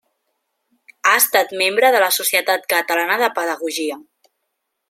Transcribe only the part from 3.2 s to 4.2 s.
de Pedagogia.